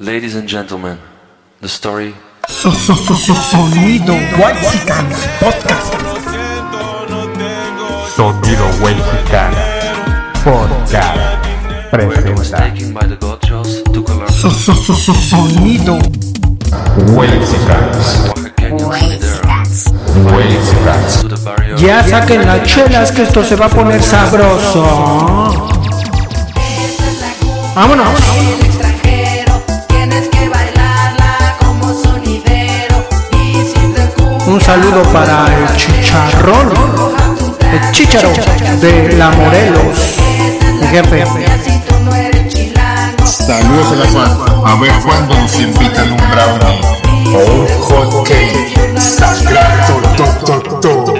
Ladies 0.00 0.36
and 0.36 0.48
gentlemen, 0.48 0.96
the 1.60 1.66
story 1.68 2.14
So, 2.46 2.70
so, 2.70 2.94
so, 2.94 3.14
so, 3.14 3.34
sonido 3.34 4.14
Whitesicans 4.38 5.26
Podcast. 5.40 5.92
Sonido 8.14 8.68
Mexicano 8.78 9.56
Podcast 10.44 11.18
presenta 11.90 12.70
sonido 15.14 15.98
barrier 21.42 21.76
Ya 21.76 22.04
saquen 22.04 22.46
las 22.46 22.62
chelas 22.62 23.10
que 23.10 23.22
esto 23.24 23.42
se 23.42 23.56
va 23.56 23.66
a 23.66 23.68
poner 23.68 24.00
sabroso. 24.00 24.84
Vámonos. 27.74 28.67
Un 34.48 34.58
saludo 34.58 35.02
para 35.12 35.44
el 35.54 35.76
chicharrón. 35.76 36.72
El 37.70 37.92
chicharo 37.92 38.32
de 38.80 39.12
la 39.12 39.28
Morelos. 39.32 40.16
Mi 40.80 40.86
jefe. 40.86 41.22
Saludos 43.26 43.92
a 43.92 43.96
la 43.96 44.06
Juan. 44.06 44.30
A 44.64 44.80
ver 44.80 44.92
cuándo 45.04 45.34
nos 45.34 45.60
invitan 45.60 46.12
un 46.12 46.16
brownie 46.16 46.80
o 47.34 47.38
un 47.60 47.66
hot 47.82 48.26
cake. 48.26 48.98
Sagrado, 48.98 50.00
to, 50.16 50.60
to, 50.80 51.04
to. 51.04 51.14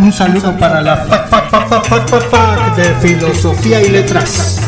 Un 0.00 0.12
saludo 0.12 0.56
para 0.58 0.82
la 0.82 0.96
fac, 0.96 1.28
fac, 1.28 1.50
fac, 1.50 1.68
fac, 1.68 2.08
fac, 2.08 2.30
fac 2.30 2.74
de 2.74 2.94
filosofía 2.96 3.80
y 3.80 3.90
letras. 3.90 4.67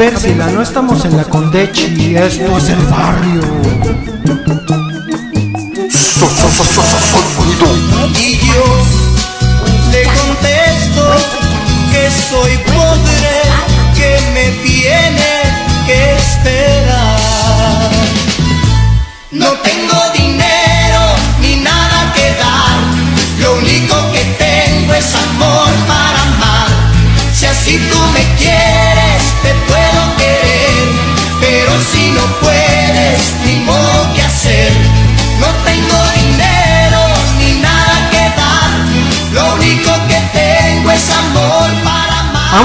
Ver, 0.00 0.36
no 0.54 0.62
estamos 0.62 1.04
en 1.04 1.14
la 1.14 1.24
Condechi, 1.24 2.16
esto 2.16 2.56
es 2.56 2.68
el 2.70 2.82
barrio. 2.86 3.42
So, 5.90 6.26
so, 6.26 6.48
so, 6.48 6.64
so, 6.64 6.82
so, 6.82 7.00
Sonido 7.36 7.66
Y 8.18 8.38
yo 8.38 8.64
le 9.92 10.04
contesto 10.04 11.04
que 11.92 12.10
soy 12.30 12.69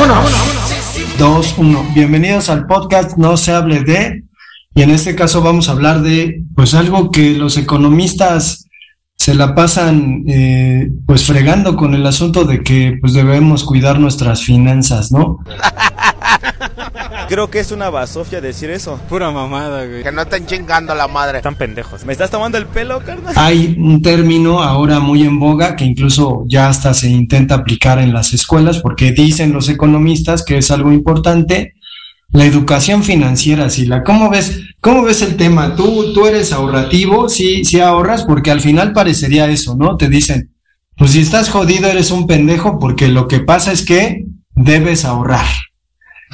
Vámonos. 0.08 0.32
2, 1.18 1.56
1. 1.58 1.86
Bienvenidos 1.96 2.50
al 2.50 2.68
podcast 2.68 3.18
No 3.18 3.38
se 3.38 3.54
hable 3.54 3.80
de. 3.80 4.24
Y 4.76 4.84
en 4.84 4.92
este 4.92 5.16
caso 5.16 5.42
vamos 5.42 5.68
a 5.68 5.72
hablar 5.72 6.04
de, 6.04 6.44
pues 6.56 6.76
algo 6.76 7.10
que 7.10 7.32
los 7.32 7.58
economistas 7.58 8.68
se 9.16 9.34
la 9.34 9.56
pasan, 9.56 10.24
eh, 10.28 10.92
pues 11.08 11.26
fregando 11.26 11.76
con 11.76 11.96
el 11.96 12.06
asunto 12.06 12.46
de 12.46 12.62
que, 12.62 13.00
pues 13.02 13.14
debemos 13.14 13.64
cuidar 13.64 14.00
nuestras 14.00 14.44
finanzas, 14.44 15.12
¿no? 15.12 15.40
Creo 17.28 17.50
que 17.50 17.60
es 17.60 17.72
una 17.72 17.90
basofia 17.90 18.42
decir 18.42 18.70
eso. 18.70 19.00
Pura 19.10 19.32
mamada, 19.32 19.86
güey. 19.86 20.04
Que 20.04 20.12
no 20.12 20.22
estén 20.22 20.46
chingando 20.46 20.94
a 20.94 20.96
la 20.96 21.08
madre. 21.08 21.38
Están 21.38 21.56
pendejos. 21.56 22.06
¿Me 22.06 22.14
estás 22.14 22.30
tomando 22.30 22.58
el 22.58 22.66
pelo, 22.68 23.00
carnal? 23.00 23.34
Hay 23.36 23.76
un 23.80 24.02
término 24.02 24.62
ahora 24.62 25.00
muy 25.00 25.24
en 25.24 25.40
boga 25.40 25.76
que 25.76 25.86
incluso 25.86 26.44
ya 26.48 26.68
hasta 26.68 26.94
se 26.94 27.10
intenta 27.10 27.56
aplicar 27.56 28.00
en 28.00 28.14
las 28.14 28.34
escuelas 28.34 28.80
porque 28.80 29.12
dicen 29.12 29.54
los 29.54 29.70
economistas 29.70 30.44
que 30.44 30.58
es 30.58 30.72
algo 30.72 30.92
importante 30.92 31.76
la 32.36 32.46
educación 32.46 33.04
financiera, 33.04 33.70
Sila. 33.70 34.04
¿Cómo 34.04 34.30
ves, 34.30 34.60
cómo 34.82 35.04
ves 35.04 35.22
el 35.22 35.38
tema? 35.38 35.76
¿Tú, 35.76 36.14
tú 36.14 36.26
eres 36.26 36.52
ahorrativo? 36.52 37.30
Sí, 37.30 37.64
sí 37.64 37.80
ahorras 37.80 38.24
porque 38.24 38.52
al 38.52 38.60
final 38.62 38.92
parecería 38.92 39.48
eso, 39.50 39.76
¿no? 39.76 39.96
Te 39.96 40.10
dicen, 40.10 40.52
pues 40.98 41.12
si 41.12 41.22
estás 41.22 41.50
jodido 41.50 41.88
eres 41.88 42.12
un 42.12 42.28
pendejo 42.28 42.78
porque 42.78 43.08
lo 43.08 43.28
que 43.28 43.40
pasa 43.40 43.72
es 43.72 43.86
que 43.86 44.26
debes 44.54 45.06
ahorrar. 45.06 45.46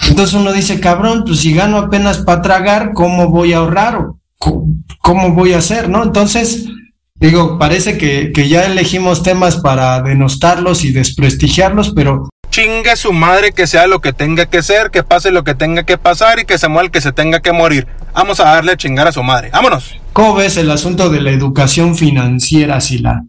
Entonces 0.07 0.34
uno 0.35 0.52
dice, 0.53 0.79
cabrón, 0.79 1.24
pues 1.25 1.40
si 1.40 1.53
gano 1.53 1.78
apenas 1.78 2.19
para 2.19 2.41
tragar, 2.41 2.91
¿cómo 2.94 3.29
voy 3.29 3.53
a 3.53 3.57
ahorrar? 3.57 3.96
¿O 3.97 4.19
co- 4.38 4.66
¿Cómo 5.02 5.34
voy 5.34 5.53
a 5.53 5.57
hacer? 5.57 5.90
¿No? 5.90 6.03
Entonces, 6.03 6.66
digo, 7.16 7.57
parece 7.59 7.97
que, 7.97 8.31
que 8.34 8.47
ya 8.50 8.66
elegimos 8.66 9.24
temas 9.24 9.57
para 9.57 10.02
denostarlos 10.02 10.84
y 10.84 10.91
desprestigiarlos, 10.91 11.91
pero 11.96 12.29
Chinga 12.50 12.97
su 12.97 13.13
madre 13.13 13.53
que 13.53 13.66
sea 13.66 13.88
lo 13.88 14.02
que 14.02 14.12
tenga 14.12 14.46
que 14.46 14.62
ser, 14.62 14.91
que 14.91 15.03
pase 15.03 15.31
lo 15.31 15.46
que 15.46 15.56
tenga 15.56 15.84
que 15.84 15.97
pasar 15.97 16.38
y 16.40 16.44
que 16.46 16.58
se 16.58 16.68
muera 16.68 16.85
el 16.88 16.91
que 16.91 17.00
se 17.00 17.13
tenga 17.13 17.40
que 17.40 17.53
morir. 17.53 17.88
Vamos 18.13 18.41
a 18.41 18.44
darle 18.44 18.73
a 18.73 18.78
chingar 18.78 19.08
a 19.08 19.13
su 19.13 19.23
madre. 19.23 19.50
¡Vámonos! 19.53 19.96
¿cómo 20.12 20.35
ves 20.35 20.58
el 20.58 20.69
asunto 20.69 21.09
de 21.09 21.22
la 21.22 21.31
educación 21.31 21.96
financiera, 21.96 22.81
Sila? 22.81 23.22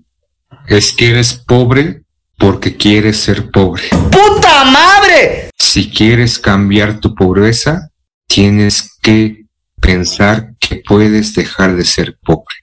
Es 0.66 0.92
que 0.92 1.10
eres 1.10 1.34
pobre 1.34 2.02
porque 2.36 2.76
quieres 2.76 3.20
ser 3.20 3.52
pobre. 3.52 3.84
¡Puta 4.10 4.64
madre! 4.64 5.50
Si 5.72 5.88
quieres 5.88 6.38
cambiar 6.38 7.00
tu 7.00 7.14
pobreza, 7.14 7.88
tienes 8.26 8.98
que 9.00 9.46
pensar 9.80 10.52
que 10.60 10.82
puedes 10.86 11.34
dejar 11.34 11.76
de 11.76 11.86
ser 11.86 12.18
pobre. 12.22 12.56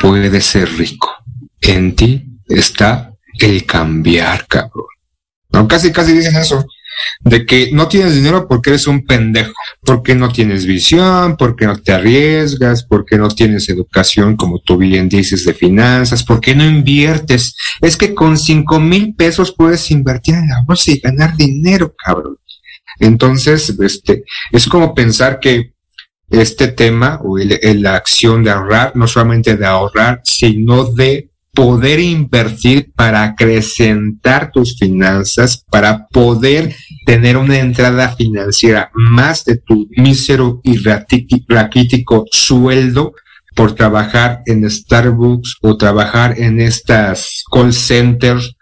Puedes 0.00 0.44
ser 0.44 0.68
rico. 0.76 1.08
En 1.60 1.94
ti 1.94 2.26
está 2.48 3.12
el 3.38 3.64
cambiar, 3.64 4.48
cabrón. 4.48 4.88
No, 5.50 5.68
casi, 5.68 5.92
casi 5.92 6.14
dicen 6.14 6.34
eso. 6.34 6.66
De 7.20 7.44
que 7.46 7.70
no 7.72 7.88
tienes 7.88 8.14
dinero 8.14 8.46
porque 8.48 8.70
eres 8.70 8.86
un 8.86 9.04
pendejo, 9.04 9.52
porque 9.82 10.14
no 10.14 10.30
tienes 10.30 10.66
visión, 10.66 11.36
porque 11.36 11.66
no 11.66 11.76
te 11.76 11.92
arriesgas, 11.92 12.84
porque 12.84 13.18
no 13.18 13.28
tienes 13.28 13.68
educación, 13.68 14.36
como 14.36 14.60
tú 14.60 14.76
bien 14.76 15.08
dices, 15.08 15.44
de 15.44 15.54
finanzas, 15.54 16.22
porque 16.22 16.54
no 16.54 16.64
inviertes. 16.64 17.56
Es 17.80 17.96
que 17.96 18.14
con 18.14 18.38
cinco 18.38 18.80
mil 18.80 19.14
pesos 19.14 19.54
puedes 19.56 19.90
invertir 19.90 20.34
en 20.34 20.48
la 20.48 20.62
bolsa 20.66 20.90
y 20.92 21.00
ganar 21.00 21.36
dinero, 21.36 21.94
cabrón. 21.96 22.36
Entonces, 22.98 23.74
este, 23.80 24.24
es 24.52 24.66
como 24.66 24.94
pensar 24.94 25.40
que 25.40 25.72
este 26.30 26.68
tema 26.68 27.20
o 27.24 27.38
la 27.38 27.96
acción 27.96 28.44
de 28.44 28.50
ahorrar, 28.50 28.92
no 28.94 29.06
solamente 29.08 29.56
de 29.56 29.66
ahorrar, 29.66 30.20
sino 30.24 30.84
de 30.84 31.30
poder 31.52 31.98
invertir 31.98 32.92
para 32.94 33.24
acrecentar 33.24 34.52
tus 34.52 34.78
finanzas, 34.78 35.64
para 35.70 36.06
poder 36.08 36.74
tener 37.10 37.36
una 37.36 37.58
entrada 37.58 38.14
financiera 38.14 38.92
más 38.94 39.44
de 39.44 39.56
tu 39.56 39.88
mísero 39.96 40.60
y 40.62 40.78
raquítico 40.78 42.24
sueldo 42.30 43.14
por 43.56 43.72
trabajar 43.74 44.42
en 44.46 44.70
Starbucks 44.70 45.56
o 45.60 45.76
trabajar 45.76 46.38
en 46.38 46.60
estas 46.60 47.42
call 47.50 47.72
centers 47.72 48.54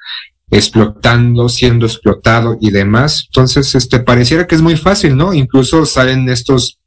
explotando, 0.50 1.50
siendo 1.50 1.84
explotado 1.84 2.56
y 2.58 2.70
demás. 2.70 3.24
Entonces, 3.26 3.74
este 3.74 4.00
pareciera 4.00 4.46
que 4.46 4.54
es 4.54 4.62
muy 4.62 4.78
fácil, 4.78 5.14
¿no? 5.14 5.34
Incluso 5.34 5.84
salen 5.84 6.26
estos 6.30 6.78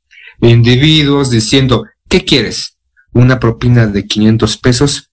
individuos 0.41 1.29
diciendo, 1.29 1.85
¿qué 2.09 2.25
quieres? 2.25 2.75
¿Una 3.13 3.39
propina 3.39 3.85
de 3.85 4.07
500 4.07 4.57
pesos 4.57 5.11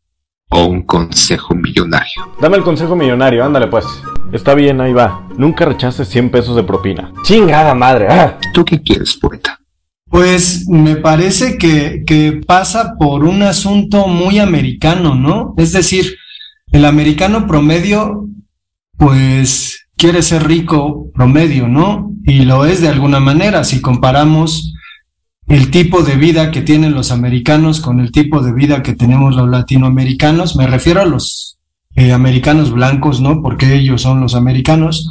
o 0.49 0.65
un 0.65 0.87
consejo 0.87 1.55
millonario? 1.55 2.23
Dame 2.41 2.57
el 2.57 2.63
consejo 2.63 2.97
millonario, 2.97 3.45
ándale 3.45 3.67
pues. 3.67 3.85
Está 4.33 4.55
bien, 4.55 4.81
ahí 4.81 4.93
va. 4.93 5.27
Nunca 5.37 5.65
rechaces 5.65 6.09
100 6.09 6.31
pesos 6.31 6.57
de 6.57 6.63
propina. 6.63 7.13
Chingada 7.23 7.75
madre. 7.75 8.07
ah. 8.11 8.39
¿Tú 8.53 8.65
qué 8.65 8.83
quieres, 8.83 9.17
poeta? 9.17 9.59
Pues 10.11 10.69
me 10.69 10.97
parece 10.97 11.59
que, 11.59 12.03
que 12.07 12.41
pasa 12.47 12.95
por 12.99 13.25
un 13.25 13.43
asunto 13.43 14.07
muy 14.07 14.39
americano, 14.39 15.15
¿no? 15.15 15.55
Es 15.59 15.73
decir, 15.73 16.17
el 16.73 16.85
americano 16.85 17.47
promedio 17.47 18.27
pues 18.97 19.87
quiere 19.97 20.23
ser 20.23 20.47
rico 20.47 21.11
promedio, 21.15 21.69
¿no? 21.69 22.13
Y 22.25 22.45
lo 22.45 22.65
es 22.65 22.81
de 22.81 22.89
alguna 22.89 23.21
manera 23.21 23.65
si 23.65 23.81
comparamos 23.81 24.75
el 25.47 25.71
tipo 25.71 26.03
de 26.03 26.17
vida 26.17 26.51
que 26.51 26.61
tienen 26.63 26.95
los 26.95 27.11
americanos 27.11 27.81
con 27.81 28.01
el 28.01 28.13
tipo 28.13 28.43
de 28.43 28.53
vida 28.53 28.83
que 28.83 28.95
tenemos 28.95 29.35
los 29.35 29.49
latinoamericanos. 29.49 30.57
Me 30.57 30.67
refiero 30.67 31.01
a 31.01 31.07
los 31.07 31.58
eh, 31.95 32.13
americanos 32.13 32.73
blancos, 32.73 33.21
¿no? 33.21 33.43
Porque 33.43 33.75
ellos 33.75 34.03
son 34.03 34.21
los 34.21 34.35
americanos. 34.35 35.11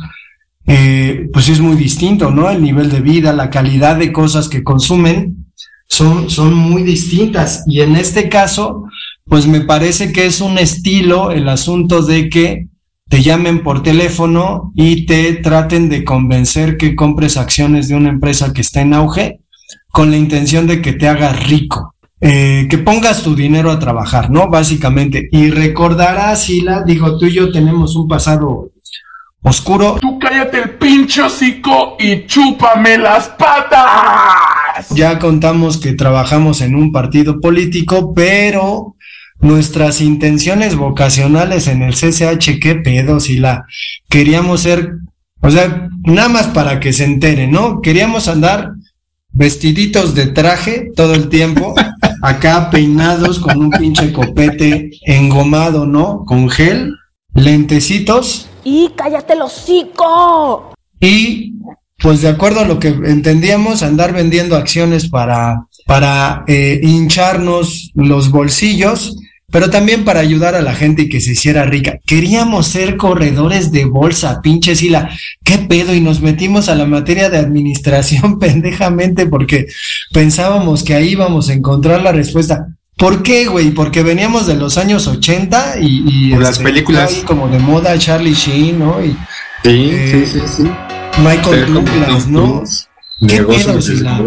Eh, 0.66 1.30
pues 1.32 1.50
es 1.50 1.60
muy 1.62 1.76
distinto, 1.76 2.32
¿no? 2.32 2.50
El 2.50 2.62
nivel 2.62 2.90
de 2.90 3.02
vida, 3.02 3.34
la 3.34 3.50
calidad 3.50 3.98
de 3.98 4.12
cosas 4.12 4.50
que 4.50 4.64
consumen 4.64 5.48
son, 5.88 6.30
son 6.30 6.54
muy 6.54 6.84
distintas. 6.84 7.64
Y 7.68 7.82
en 7.82 7.96
este 7.96 8.30
caso, 8.30 8.86
pues 9.26 9.48
me 9.48 9.62
parece 9.62 10.12
que 10.12 10.26
es 10.26 10.42
un 10.42 10.58
estilo 10.58 11.32
el 11.32 11.50
asunto 11.50 12.02
de 12.02 12.30
que 12.30 12.68
te 13.10 13.22
llamen 13.22 13.64
por 13.64 13.84
teléfono 13.84 14.72
y 14.76 15.06
te 15.06 15.34
traten 15.34 15.90
de 15.90 16.04
convencer 16.04 16.78
que 16.78 16.96
compres 16.96 17.38
acciones 17.38 17.88
de 17.88 17.96
una 17.96 18.10
empresa 18.10 18.54
que 18.54 18.62
está 18.62 18.82
en 18.82 18.94
auge 18.94 19.40
con 19.92 20.12
la 20.12 20.18
intención 20.18 20.68
de 20.68 20.82
que 20.82 20.94
te 20.94 21.08
hagas 21.08 21.48
rico. 21.48 21.96
Eh, 22.20 22.66
que 22.68 22.80
pongas 22.80 23.22
tu 23.22 23.36
dinero 23.36 23.70
a 23.70 23.78
trabajar, 23.78 24.32
¿no? 24.32 24.50
Básicamente. 24.50 25.30
Y 25.32 25.52
recordarás, 25.52 26.44
Sila, 26.44 26.84
digo, 26.84 27.18
tú 27.18 27.28
y 27.28 27.34
yo 27.34 27.52
tenemos 27.52 27.96
un 27.96 28.08
pasado 28.08 28.72
oscuro. 29.44 29.98
Tú 30.02 30.18
cállate 30.20 30.58
el 30.58 30.70
pinche 30.72 31.22
hocico 31.22 31.96
y 32.00 32.26
chúpame 32.26 32.98
las 32.98 33.30
patas. 33.30 34.90
Ya 34.96 35.20
contamos 35.20 35.78
que 35.78 35.94
trabajamos 35.94 36.62
en 36.62 36.76
un 36.76 36.92
partido 36.92 37.40
político, 37.40 38.14
pero 38.14 38.96
nuestras 39.40 40.02
intenciones 40.02 40.76
vocacionales 40.76 41.68
en 41.68 41.84
el 41.84 41.94
CCH, 41.94 42.60
qué 42.60 42.76
pedo, 42.84 43.20
Sila. 43.20 43.66
Queríamos 44.10 44.62
ser, 44.62 44.94
o 45.42 45.52
sea, 45.52 45.90
nada 46.04 46.30
más 46.30 46.48
para 46.48 46.80
que 46.80 46.94
se 46.94 47.06
entere, 47.06 47.48
¿no? 47.48 47.82
Queríamos 47.82 48.28
andar 48.28 48.72
vestiditos 49.32 50.16
de 50.16 50.28
traje 50.28 50.92
todo 50.96 51.14
el 51.14 51.30
tiempo, 51.30 51.76
acá 52.22 52.70
peinados 52.70 53.40
con 53.40 53.58
un 53.58 53.72
pinche 53.72 54.12
copete 54.12 54.92
engomado, 55.06 55.86
¿no? 55.86 56.24
Con 56.26 56.50
gel, 56.50 56.94
lentecitos. 57.34 58.48
¡Y 58.64 58.90
cállate 58.96 59.34
el 59.34 59.42
hocico! 59.42 60.74
Y 61.00 61.54
pues 62.00 62.22
de 62.22 62.30
acuerdo 62.30 62.60
a 62.60 62.66
lo 62.66 62.80
que 62.80 62.90
entendíamos, 62.90 63.82
andar 63.82 64.14
vendiendo 64.14 64.56
acciones 64.56 65.10
para, 65.10 65.66
para 65.86 66.44
eh, 66.48 66.80
hincharnos 66.84 67.92
los 67.96 68.30
bolsillos, 68.30 69.18
pero 69.50 69.70
también 69.70 70.04
para 70.04 70.20
ayudar 70.20 70.56
a 70.56 70.62
la 70.62 70.74
gente 70.74 71.04
y 71.04 71.10
que 71.10 71.22
se 71.22 71.32
hiciera 71.32 71.64
rica. 71.64 72.00
Queríamos 72.06 72.68
ser 72.68 72.98
corredores 72.98 73.72
de 73.72 73.86
bolsa, 73.86 74.42
pinche 74.42 74.76
Sila. 74.76 75.10
¿Qué 75.44 75.58
pedo? 75.58 75.94
Y 75.94 76.02
nos 76.02 76.20
metimos 76.22 76.68
a 76.68 76.76
la 76.76 76.86
materia 76.86 77.30
de 77.30 77.38
administración 77.38 78.40
pendejamente 78.40 79.26
porque 79.26 79.68
pensábamos 80.12 80.84
que 80.84 80.96
ahí 80.96 81.10
íbamos 81.12 81.50
a 81.50 81.54
encontrar 81.54 82.02
la 82.02 82.12
respuesta. 82.12 82.68
¿Por 82.98 83.24
qué, 83.24 83.46
güey? 83.46 83.72
Porque 83.72 84.04
veníamos 84.04 84.48
de 84.48 84.56
los 84.56 84.78
años 84.78 85.08
80 85.08 85.76
y, 85.80 86.04
y 86.08 86.32
Por 86.32 86.42
las 86.42 86.52
este, 86.54 86.64
películas. 86.64 87.14
ahí 87.14 87.22
como 87.22 87.48
de 87.48 87.60
moda 87.60 87.98
Charlie 87.98 88.34
Sheen, 88.34 88.80
¿no? 88.80 89.04
Y 89.04 89.16
Sí, 89.64 89.90
Eh, 89.92 90.26
sí, 90.26 90.40
sí, 90.40 90.48
sí. 90.64 90.64
Michael 91.24 91.74
Douglas, 91.74 92.28
¿no? 92.28 92.64
¿Qué 93.28 93.44
pedo, 93.44 93.82
Sila? 93.82 94.24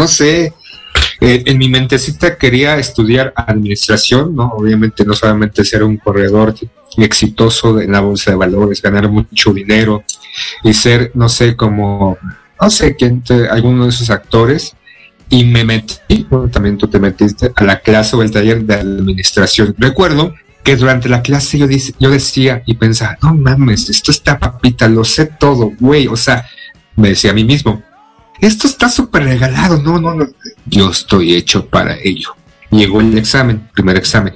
No 0.00 0.08
sé, 0.08 0.54
eh, 1.20 1.42
en 1.44 1.58
mi 1.58 1.68
mentecita 1.68 2.36
quería 2.38 2.78
estudiar 2.78 3.34
administración, 3.36 4.34
¿no? 4.34 4.46
Obviamente 4.56 5.04
no 5.04 5.12
solamente 5.14 5.62
ser 5.62 5.82
un 5.84 5.98
corredor 5.98 6.54
exitoso 6.96 7.78
en 7.80 7.92
la 7.92 8.00
bolsa 8.00 8.30
de 8.30 8.36
valores, 8.38 8.80
ganar 8.80 9.08
mucho 9.10 9.52
dinero 9.52 10.02
y 10.64 10.72
ser, 10.72 11.10
no 11.14 11.28
sé, 11.28 11.54
como, 11.54 12.16
no 12.60 12.70
sé 12.70 12.96
quién, 12.96 13.22
te- 13.22 13.46
alguno 13.48 13.84
de 13.84 13.90
esos 13.90 14.08
actores. 14.10 14.74
Y 15.28 15.44
me 15.44 15.64
metí, 15.64 16.26
bueno, 16.28 16.48
también 16.48 16.76
tú 16.78 16.88
te 16.88 16.98
metiste 16.98 17.52
a 17.54 17.62
la 17.64 17.78
clase 17.80 18.16
o 18.16 18.22
el 18.22 18.30
taller 18.32 18.64
de 18.64 18.74
administración. 18.74 19.74
Recuerdo 19.78 20.34
que 20.64 20.74
durante 20.76 21.08
la 21.08 21.20
clase 21.22 21.56
yo, 21.58 21.66
dice- 21.68 21.94
yo 22.00 22.10
decía 22.10 22.62
y 22.66 22.74
pensaba, 22.74 23.16
no 23.22 23.34
mames, 23.34 23.88
esto 23.90 24.10
está 24.10 24.38
papita, 24.38 24.88
lo 24.88 25.04
sé 25.04 25.26
todo, 25.26 25.72
güey. 25.78 26.08
O 26.08 26.16
sea, 26.16 26.46
me 26.96 27.10
decía 27.10 27.30
a 27.30 27.34
mí 27.34 27.44
mismo, 27.44 27.82
esto 28.40 28.66
está 28.66 28.88
súper 28.88 29.24
regalado, 29.24 29.80
no, 29.82 30.00
no, 30.00 30.14
no. 30.14 30.26
Yo 30.66 30.90
estoy 30.90 31.34
hecho 31.34 31.66
para 31.66 31.96
ello. 31.98 32.34
Llegó 32.70 33.00
el 33.00 33.16
examen, 33.18 33.68
primer 33.74 33.96
examen, 33.96 34.34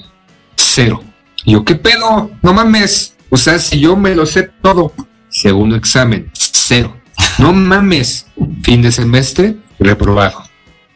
cero. 0.57 1.03
Yo, 1.47 1.65
¿qué 1.65 1.75
pedo? 1.75 2.31
No 2.43 2.53
mames. 2.53 3.15
O 3.31 3.37
sea, 3.37 3.59
si 3.59 3.81
yo 3.81 3.97
me 3.97 4.15
lo 4.15 4.27
sé 4.27 4.51
todo. 4.63 4.93
Segundo 5.29 5.77
examen, 5.77 6.31
cero. 6.33 6.97
No 7.39 7.53
mames. 7.53 8.27
Fin 8.63 8.83
de 8.83 8.93
semestre, 8.93 9.57
reprobado. 9.79 10.43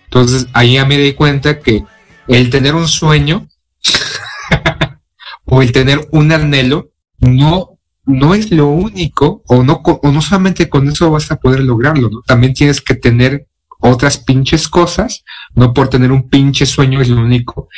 Entonces, 0.04 0.46
ahí 0.52 0.74
ya 0.74 0.84
me 0.84 0.98
di 0.98 1.12
cuenta 1.12 1.60
que 1.60 1.84
el 2.28 2.50
tener 2.50 2.74
un 2.74 2.88
sueño 2.88 3.48
o 5.44 5.62
el 5.62 5.72
tener 5.72 6.08
un 6.12 6.32
anhelo 6.32 6.90
no, 7.18 7.77
no 8.08 8.34
es 8.34 8.50
lo 8.50 8.68
único, 8.68 9.42
o 9.46 9.62
no, 9.62 9.82
o 9.84 10.10
no 10.10 10.20
solamente 10.20 10.68
con 10.68 10.88
eso 10.88 11.10
vas 11.10 11.30
a 11.30 11.36
poder 11.36 11.60
lograrlo, 11.60 12.10
¿no? 12.10 12.22
También 12.22 12.54
tienes 12.54 12.80
que 12.80 12.94
tener 12.94 13.46
otras 13.80 14.18
pinches 14.18 14.66
cosas, 14.66 15.22
no 15.54 15.72
por 15.72 15.88
tener 15.88 16.10
un 16.10 16.28
pinche 16.28 16.66
sueño 16.66 17.00
es 17.00 17.08
lo 17.08 17.20
único 17.20 17.68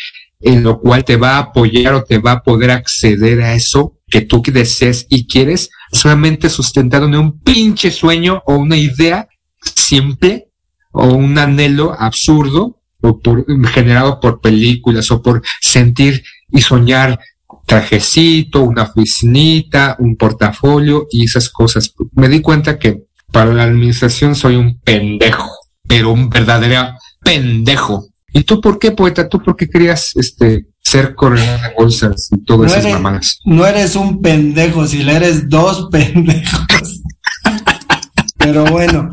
en 0.40 0.62
lo 0.62 0.80
cual 0.80 1.04
te 1.04 1.16
va 1.16 1.36
a 1.36 1.38
apoyar 1.38 1.94
o 1.94 2.04
te 2.04 2.18
va 2.18 2.32
a 2.32 2.42
poder 2.42 2.70
acceder 2.70 3.42
a 3.42 3.54
eso 3.54 3.98
que 4.08 4.22
tú 4.22 4.42
desees 4.42 5.06
y 5.08 5.26
quieres, 5.26 5.70
solamente 5.92 6.48
sustentado 6.48 7.06
en 7.06 7.16
un 7.16 7.40
pinche 7.40 7.90
sueño 7.90 8.42
o 8.46 8.56
una 8.56 8.76
idea 8.76 9.28
simple 9.62 10.48
o 10.92 11.06
un 11.06 11.38
anhelo 11.38 11.94
absurdo 11.98 12.80
o 13.02 13.20
por, 13.20 13.44
generado 13.68 14.18
por 14.18 14.40
películas 14.40 15.10
o 15.10 15.22
por 15.22 15.42
sentir 15.60 16.22
y 16.50 16.62
soñar 16.62 17.20
trajecito, 17.70 18.64
una 18.64 18.82
oficinita, 18.82 19.94
un 20.00 20.16
portafolio 20.16 21.06
y 21.08 21.24
esas 21.24 21.48
cosas. 21.48 21.94
Me 22.14 22.28
di 22.28 22.40
cuenta 22.40 22.80
que 22.80 23.04
para 23.30 23.54
la 23.54 23.62
administración 23.62 24.34
soy 24.34 24.56
un 24.56 24.80
pendejo, 24.80 25.48
pero 25.86 26.10
un 26.12 26.28
verdadero 26.28 26.88
pendejo. 27.22 28.08
¿Y 28.32 28.42
tú 28.42 28.60
por 28.60 28.80
qué, 28.80 28.90
poeta? 28.90 29.28
¿Tú 29.28 29.40
por 29.40 29.54
qué 29.54 29.68
querías 29.68 30.16
este, 30.16 30.66
ser 30.80 31.14
corredor 31.14 31.60
de 31.60 31.74
bolsas 31.78 32.28
y 32.32 32.44
todas 32.44 32.72
No 32.72 32.74
esas 32.74 32.84
eres- 32.86 32.92
mamadas? 32.94 33.38
No 33.44 33.64
eres 33.64 33.94
un 33.94 34.20
pendejo, 34.20 34.84
si 34.88 35.04
le 35.04 35.14
eres 35.14 35.48
dos 35.48 35.88
pendejos. 35.92 37.02
Pero 38.36 38.64
bueno, 38.64 39.10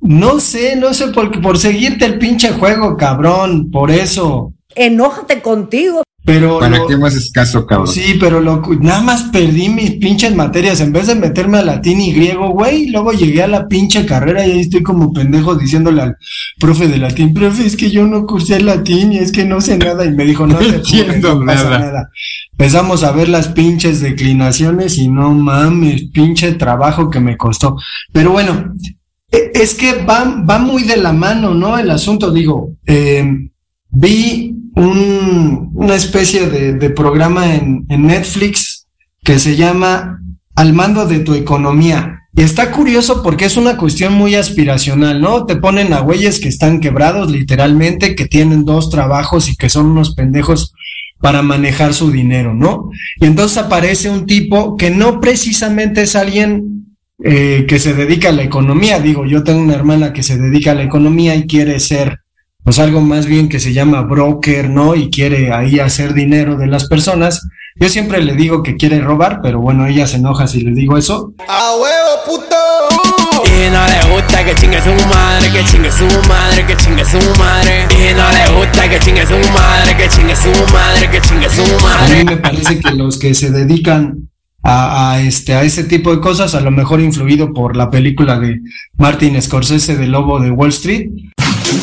no 0.00 0.40
sé, 0.40 0.76
no 0.76 0.92
sé 0.92 1.08
por 1.08 1.30
qué, 1.30 1.38
por 1.38 1.58
seguirte 1.58 2.04
el 2.04 2.18
pinche 2.18 2.50
juego, 2.52 2.98
cabrón, 2.98 3.70
por 3.70 3.90
eso. 3.90 4.52
Enójate 4.74 5.40
contigo. 5.40 6.02
Pero 6.30 6.58
¿Para 6.58 6.76
lo- 6.78 6.86
qué 6.86 6.96
más 6.98 7.14
es 7.14 7.32
caso, 7.32 7.64
cabrón? 7.64 7.86
sí, 7.88 8.16
pero 8.20 8.40
lo, 8.42 8.60
nada 8.80 9.00
más 9.00 9.22
perdí 9.32 9.70
mis 9.70 9.92
pinches 9.92 10.34
materias. 10.34 10.80
En 10.82 10.92
vez 10.92 11.06
de 11.06 11.14
meterme 11.14 11.56
a 11.58 11.62
latín 11.62 12.00
y 12.02 12.12
griego, 12.12 12.50
güey, 12.50 12.90
luego 12.90 13.12
llegué 13.12 13.42
a 13.42 13.48
la 13.48 13.66
pinche 13.66 14.04
carrera 14.04 14.46
y 14.46 14.50
ahí 14.50 14.60
estoy 14.60 14.82
como 14.82 15.10
pendejo 15.12 15.54
diciéndole 15.54 16.02
al 16.02 16.16
profe 16.60 16.86
de 16.86 16.98
latín, 16.98 17.32
profe, 17.32 17.64
es 17.64 17.76
que 17.76 17.90
yo 17.90 18.06
no 18.06 18.26
cursé 18.26 18.60
latín 18.60 19.12
y 19.14 19.18
es 19.18 19.32
que 19.32 19.46
no 19.46 19.60
sé 19.62 19.78
nada. 19.78 20.04
Y 20.04 20.12
me 20.12 20.24
dijo, 20.26 20.46
no, 20.46 20.56
te 20.58 20.66
entiendo 20.76 21.40
no 21.40 21.46
pasa 21.46 21.64
nada. 21.64 21.78
nada. 21.78 22.10
Empezamos 22.52 23.04
a 23.04 23.12
ver 23.12 23.28
las 23.30 23.48
pinches 23.48 24.00
declinaciones 24.00 24.98
y 24.98 25.08
no 25.08 25.32
mames, 25.32 26.10
pinche 26.12 26.52
trabajo 26.52 27.08
que 27.08 27.20
me 27.20 27.36
costó. 27.38 27.76
Pero 28.12 28.32
bueno, 28.32 28.74
e- 29.30 29.50
es 29.54 29.74
que 29.74 30.04
va, 30.04 30.42
va 30.48 30.58
muy 30.58 30.82
de 30.82 30.98
la 30.98 31.12
mano, 31.14 31.54
¿no? 31.54 31.78
El 31.78 31.90
asunto, 31.90 32.30
digo, 32.30 32.74
eh, 32.86 33.24
vi 33.90 34.54
un- 34.74 35.17
especie 35.98 36.48
de, 36.48 36.90
programa 36.90 37.54
en, 37.54 37.84
en 37.90 38.06
Netflix 38.06 38.86
que 39.22 39.38
se 39.38 39.56
llama 39.56 40.20
Al 40.54 40.72
mando 40.72 41.06
de 41.06 41.20
tu 41.20 41.34
economía. 41.34 42.14
Y 42.34 42.42
está 42.42 42.70
curioso 42.70 43.22
porque 43.22 43.44
es 43.44 43.56
una 43.56 43.76
cuestión 43.76 44.14
muy 44.14 44.34
aspiracional, 44.34 45.20
¿no? 45.20 45.44
Te 45.44 45.56
ponen 45.56 45.92
a 45.92 46.00
güeyes 46.00 46.40
que 46.40 46.48
están 46.48 46.80
quebrados 46.80 47.30
literalmente, 47.30 48.14
que 48.14 48.26
tienen 48.26 48.64
dos 48.64 48.90
trabajos 48.90 49.48
y 49.48 49.56
que 49.56 49.68
son 49.68 49.86
unos 49.86 50.14
pendejos 50.14 50.72
para 51.20 51.42
manejar 51.42 51.94
su 51.94 52.10
dinero, 52.10 52.54
¿no? 52.54 52.90
Y 53.20 53.26
entonces 53.26 53.58
aparece 53.58 54.08
un 54.08 54.26
tipo 54.26 54.76
que 54.76 54.90
no 54.90 55.20
precisamente 55.20 56.02
es 56.02 56.14
alguien 56.14 56.96
eh, 57.24 57.66
que 57.66 57.80
se 57.80 57.94
dedica 57.94 58.28
a 58.28 58.32
la 58.32 58.44
economía. 58.44 59.00
Digo, 59.00 59.26
yo 59.26 59.42
tengo 59.42 59.60
una 59.60 59.74
hermana 59.74 60.12
que 60.12 60.22
se 60.22 60.38
dedica 60.38 60.70
a 60.70 60.74
la 60.74 60.84
economía 60.84 61.34
y 61.34 61.46
quiere 61.46 61.80
ser, 61.80 62.20
pues 62.68 62.80
algo 62.80 63.00
más 63.00 63.24
bien 63.24 63.48
que 63.48 63.60
se 63.60 63.72
llama 63.72 64.02
broker, 64.02 64.68
¿no? 64.68 64.94
Y 64.94 65.08
quiere 65.08 65.54
ahí 65.54 65.80
hacer 65.80 66.12
dinero 66.12 66.58
de 66.58 66.66
las 66.66 66.86
personas. 66.86 67.48
Yo 67.76 67.88
siempre 67.88 68.22
le 68.22 68.34
digo 68.34 68.62
que 68.62 68.76
quiere 68.76 69.00
robar, 69.00 69.40
pero 69.42 69.58
bueno, 69.58 69.86
ella 69.86 70.06
se 70.06 70.18
enoja 70.18 70.46
si 70.46 70.60
le 70.60 70.72
digo 70.72 70.98
eso. 70.98 71.32
¡A 71.48 71.70
huevo, 71.76 72.10
puto! 72.26 73.46
Y 73.46 73.70
no 73.70 73.86
le 73.86 74.14
gusta 74.14 74.44
que 74.44 74.54
chingue 74.54 74.82
su 74.82 74.90
madre, 75.08 75.50
que 75.50 75.64
chingue 75.64 75.90
su 75.90 76.28
madre, 76.28 76.66
que 76.66 76.76
chingue 76.76 77.04
su 77.06 77.38
madre. 77.38 77.86
Y 77.88 78.14
no 78.14 78.30
le 78.32 78.58
gusta 78.58 78.90
que 78.90 78.98
chingue 78.98 79.26
su 79.26 79.52
madre, 79.54 79.96
que 79.96 80.08
chingue 80.10 80.36
su 80.36 80.50
madre, 80.70 81.10
que 81.10 81.20
chingue 81.22 81.48
su 81.48 81.62
A 81.62 81.82
madre. 81.82 82.18
mí 82.18 82.24
me 82.24 82.36
parece 82.36 82.80
que 82.80 82.90
los 82.90 83.18
que 83.18 83.32
se 83.32 83.50
dedican 83.50 84.28
a, 84.62 85.12
a 85.12 85.20
este, 85.22 85.54
a 85.54 85.62
ese 85.62 85.84
tipo 85.84 86.14
de 86.14 86.20
cosas, 86.20 86.54
a 86.54 86.60
lo 86.60 86.70
mejor 86.70 87.00
influido 87.00 87.54
por 87.54 87.76
la 87.78 87.88
película 87.88 88.38
de 88.38 88.60
Martin 88.98 89.40
Scorsese 89.40 89.96
de 89.96 90.06
Lobo 90.06 90.38
de 90.38 90.50
Wall 90.50 90.68
Street, 90.68 91.08
I 91.70 91.74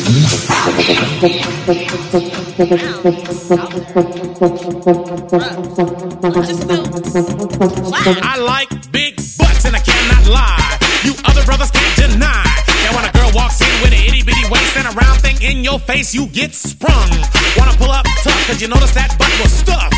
like 8.42 8.90
big 8.90 9.14
butts 9.38 9.64
and 9.64 9.76
I 9.76 9.78
cannot 9.78 10.26
lie. 10.26 10.78
You 11.04 11.14
other 11.24 11.44
brothers 11.44 11.70
can't 11.70 11.94
deny. 11.96 12.42
Now 12.82 12.96
when 12.96 13.04
a 13.04 13.12
girl 13.12 13.30
walks 13.32 13.60
in 13.60 13.70
with 13.80 13.92
an 13.92 14.02
itty 14.02 14.24
bitty 14.24 14.42
waist 14.50 14.76
and 14.76 14.88
a 14.88 14.90
round 14.90 15.20
thing 15.20 15.40
in 15.40 15.62
your 15.62 15.78
face, 15.78 16.12
you 16.12 16.26
get 16.26 16.52
sprung. 16.52 17.10
Wanna 17.56 17.76
pull 17.78 17.92
up 17.92 18.06
tough, 18.24 18.46
cause 18.48 18.60
you 18.60 18.66
notice 18.66 18.92
that 18.94 19.16
butt 19.20 19.30
was 19.38 19.52
stuffed. 19.52 19.94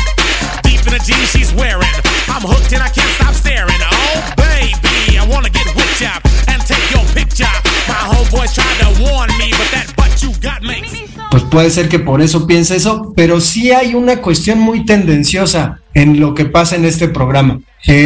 Deep 0.61 0.85
in 0.85 0.93
the 0.93 1.01
jeans 1.01 1.31
she's 1.31 1.51
wearing. 1.53 1.89
I'm 2.29 2.45
hooked 2.45 2.71
and 2.73 2.83
I 2.83 2.89
can't 2.89 3.09
stop 3.17 3.33
staring. 3.33 3.81
Oh 3.81 4.08
puede 11.49 11.69
ser 11.69 11.89
que 11.89 11.99
por 11.99 12.21
eso 12.21 12.47
piense 12.47 12.75
eso, 12.75 13.13
pero 13.15 13.41
sí 13.41 13.71
hay 13.71 13.95
una 13.95 14.17
cuestión 14.17 14.59
muy 14.59 14.85
tendenciosa 14.85 15.79
en 15.93 16.19
lo 16.19 16.33
que 16.33 16.45
pasa 16.45 16.75
en 16.75 16.85
este 16.85 17.07
programa. 17.07 17.59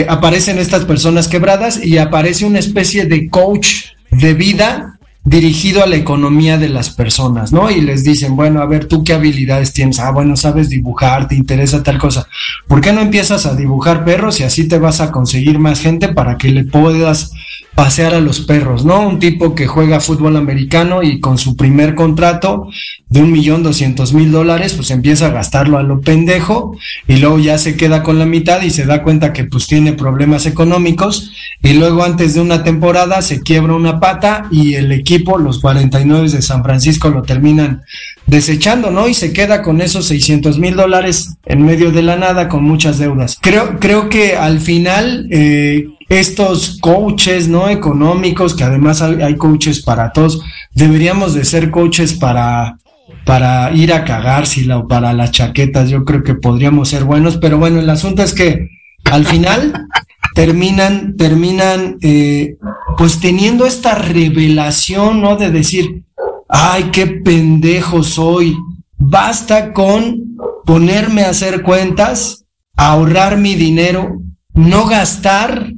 Aparecen 0.07 0.57
estas 0.59 0.85
personas 0.85 1.27
quebradas 1.27 1.83
y 1.83 1.97
aparece 1.97 2.45
una 2.45 2.59
especie 2.59 3.05
de 3.05 3.29
coach 3.29 3.85
de 4.11 4.33
vida 4.33 4.99
dirigido 5.25 5.81
a 5.81 5.87
la 5.87 5.95
economía 5.95 6.57
de 6.57 6.67
las 6.67 6.89
personas, 6.89 7.53
¿no? 7.53 7.71
Y 7.71 7.79
les 7.81 8.03
dicen, 8.03 8.35
bueno, 8.35 8.61
a 8.61 8.65
ver, 8.65 8.85
¿tú 8.85 9.03
qué 9.03 9.13
habilidades 9.13 9.71
tienes? 9.71 9.99
Ah, 9.99 10.11
bueno, 10.11 10.35
sabes 10.35 10.69
dibujar, 10.69 11.27
te 11.27 11.35
interesa 11.35 11.81
tal 11.81 11.97
cosa. 11.97 12.27
¿Por 12.67 12.81
qué 12.81 12.91
no 12.91 12.99
empiezas 12.99 13.45
a 13.45 13.55
dibujar 13.55 14.03
perros 14.03 14.39
y 14.41 14.43
así 14.43 14.67
te 14.67 14.79
vas 14.79 14.99
a 14.99 15.11
conseguir 15.11 15.59
más 15.59 15.79
gente 15.79 16.09
para 16.09 16.37
que 16.37 16.49
le 16.49 16.65
puedas 16.65 17.31
pasear 17.75 18.13
a 18.13 18.19
los 18.19 18.41
perros, 18.41 18.85
¿no? 18.85 19.07
Un 19.07 19.19
tipo 19.19 19.55
que 19.55 19.65
juega 19.65 19.99
fútbol 19.99 20.37
americano 20.37 21.01
y 21.01 21.19
con 21.19 21.37
su 21.37 21.55
primer 21.55 21.95
contrato 21.95 22.67
de 23.09 23.21
un 23.21 23.31
millón 23.31 23.63
doscientos 23.63 24.13
mil 24.13 24.31
dólares, 24.31 24.73
pues 24.73 24.91
empieza 24.91 25.27
a 25.27 25.31
gastarlo 25.31 25.77
a 25.77 25.83
lo 25.83 26.01
pendejo 26.01 26.75
y 27.07 27.17
luego 27.17 27.39
ya 27.39 27.57
se 27.57 27.75
queda 27.75 28.03
con 28.03 28.19
la 28.19 28.25
mitad 28.25 28.61
y 28.61 28.69
se 28.69 28.85
da 28.85 29.03
cuenta 29.03 29.33
que 29.33 29.43
pues 29.43 29.67
tiene 29.67 29.93
problemas 29.93 30.45
económicos 30.45 31.31
y 31.61 31.73
luego 31.73 32.03
antes 32.03 32.33
de 32.35 32.41
una 32.41 32.63
temporada 32.63 33.21
se 33.21 33.41
quiebra 33.41 33.73
una 33.73 33.99
pata 33.99 34.47
y 34.51 34.75
el 34.75 34.91
equipo, 34.91 35.37
los 35.37 35.59
49 35.59 36.29
de 36.29 36.41
San 36.41 36.63
Francisco 36.63 37.09
lo 37.09 37.23
terminan 37.23 37.83
desechando, 38.27 38.91
¿no? 38.91 39.07
Y 39.07 39.13
se 39.13 39.33
queda 39.33 39.61
con 39.61 39.81
esos 39.81 40.05
600 40.07 40.59
mil 40.59 40.75
dólares 40.75 41.35
en 41.45 41.65
medio 41.65 41.91
de 41.91 42.03
la 42.03 42.15
nada 42.15 42.47
con 42.47 42.63
muchas 42.63 42.97
deudas. 42.97 43.37
Creo, 43.41 43.79
creo 43.79 44.09
que 44.09 44.35
al 44.35 44.59
final 44.59 45.27
eh, 45.31 45.87
estos 46.09 46.77
coaches, 46.79 47.47
¿no? 47.47 47.69
Económicos, 47.69 48.55
que 48.55 48.63
además 48.63 49.01
hay, 49.01 49.35
coaches 49.35 49.81
para 49.81 50.11
todos, 50.11 50.41
deberíamos 50.73 51.33
de 51.33 51.45
ser 51.45 51.71
coaches 51.71 52.13
para 52.13 52.77
para 53.25 53.71
ir 53.71 53.93
a 53.93 54.03
cagársela 54.03 54.77
o 54.77 54.87
para 54.87 55.13
las 55.13 55.31
chaquetas, 55.31 55.89
yo 55.89 56.03
creo 56.03 56.23
que 56.23 56.35
podríamos 56.35 56.89
ser 56.89 57.05
buenos, 57.05 57.37
pero 57.37 57.57
bueno, 57.57 57.79
el 57.79 57.89
asunto 57.89 58.21
es 58.21 58.33
que 58.33 58.69
al 59.05 59.25
final 59.25 59.87
terminan, 60.35 61.15
terminan, 61.15 61.97
eh, 62.01 62.57
pues 62.97 63.19
teniendo 63.19 63.65
esta 63.65 63.95
revelación, 63.95 65.21
¿no? 65.21 65.37
De 65.37 65.51
decir, 65.51 66.03
ay, 66.49 66.89
qué 66.91 67.07
pendejo 67.07 68.03
soy, 68.03 68.57
basta 68.97 69.73
con 69.73 70.37
ponerme 70.65 71.23
a 71.23 71.29
hacer 71.29 71.61
cuentas, 71.61 72.45
ahorrar 72.75 73.37
mi 73.37 73.55
dinero, 73.55 74.21
no 74.53 74.85
gastar 74.85 75.71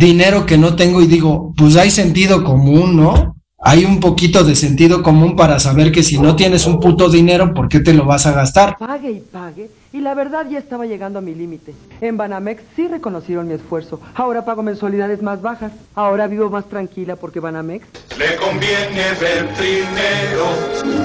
dinero 0.00 0.46
que 0.46 0.58
no 0.58 0.74
tengo 0.74 1.02
y 1.02 1.06
digo, 1.06 1.52
pues 1.56 1.76
hay 1.76 1.90
sentido 1.90 2.42
común, 2.42 2.96
¿no? 2.96 3.36
Hay 3.62 3.84
un 3.84 4.00
poquito 4.00 4.42
de 4.42 4.56
sentido 4.56 5.02
común 5.02 5.36
para 5.36 5.58
saber 5.60 5.92
que 5.92 6.02
si 6.02 6.18
no 6.18 6.34
tienes 6.34 6.66
un 6.66 6.80
puto 6.80 7.10
dinero, 7.10 7.52
¿por 7.52 7.68
qué 7.68 7.80
te 7.80 7.92
lo 7.92 8.06
vas 8.06 8.24
a 8.24 8.32
gastar? 8.32 8.76
Pague 8.78 9.10
y 9.10 9.20
pague, 9.20 9.70
y 9.92 10.00
la 10.00 10.14
verdad 10.14 10.46
ya 10.48 10.58
estaba 10.58 10.86
llegando 10.86 11.18
a 11.18 11.22
mi 11.22 11.34
límite. 11.34 11.74
En 12.00 12.16
Banamex 12.16 12.62
sí 12.76 12.86
reconocieron 12.88 13.48
mi 13.48 13.54
esfuerzo. 13.54 14.00
Ahora 14.14 14.44
pago 14.44 14.62
mensualidades 14.62 15.22
más 15.22 15.42
bajas. 15.42 15.72
Ahora 15.94 16.26
vivo 16.26 16.48
más 16.48 16.66
tranquila 16.66 17.16
porque 17.16 17.40
Banamex. 17.40 17.86
Le 18.18 18.36
conviene 18.36 19.02
ver 19.20 19.48
primero 19.54 20.46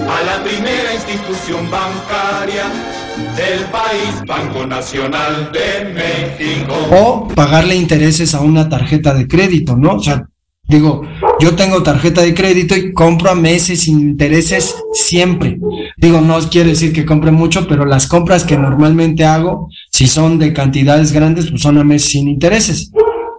a 0.09 0.23
la 0.23 0.43
primera 0.43 0.93
institución 0.93 1.69
bancaria 1.71 2.63
del 3.35 3.65
país, 3.65 4.21
Banco 4.27 4.65
Nacional 4.65 5.51
de 5.51 5.93
México. 5.93 6.73
O 6.91 7.27
pagarle 7.29 7.75
intereses 7.75 8.35
a 8.35 8.41
una 8.41 8.69
tarjeta 8.69 9.13
de 9.13 9.27
crédito, 9.27 9.75
¿no? 9.75 9.95
O 9.95 9.99
sea, 9.99 10.27
digo, 10.67 11.01
yo 11.39 11.55
tengo 11.55 11.83
tarjeta 11.83 12.21
de 12.21 12.33
crédito 12.33 12.75
y 12.75 12.93
compro 12.93 13.29
a 13.29 13.35
meses 13.35 13.81
sin 13.81 13.99
intereses 13.99 14.75
siempre. 14.93 15.59
Digo, 15.97 16.21
no 16.21 16.39
quiere 16.49 16.69
decir 16.69 16.93
que 16.93 17.05
compre 17.05 17.31
mucho, 17.31 17.67
pero 17.67 17.85
las 17.85 18.07
compras 18.07 18.43
que 18.43 18.57
normalmente 18.57 19.25
hago, 19.25 19.69
si 19.91 20.07
son 20.07 20.39
de 20.39 20.53
cantidades 20.53 21.11
grandes, 21.11 21.49
pues 21.49 21.61
son 21.61 21.77
a 21.77 21.83
meses 21.83 22.09
sin 22.09 22.27
intereses. 22.27 22.91